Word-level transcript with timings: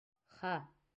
Ха! 0.39 0.53